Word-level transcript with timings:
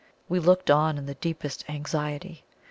We 0.27 0.39
looked 0.39 0.71
on 0.71 0.97
in 0.97 1.05
the 1.05 1.13
deepest 1.13 1.63
anxiety. 1.69 2.43